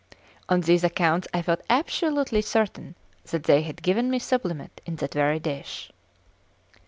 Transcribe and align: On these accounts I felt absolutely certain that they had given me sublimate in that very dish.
On 0.49 0.61
these 0.61 0.83
accounts 0.83 1.27
I 1.31 1.43
felt 1.43 1.61
absolutely 1.69 2.41
certain 2.41 2.95
that 3.25 3.43
they 3.43 3.61
had 3.61 3.83
given 3.83 4.09
me 4.09 4.17
sublimate 4.17 4.81
in 4.83 4.95
that 4.95 5.13
very 5.13 5.37
dish. 5.39 5.91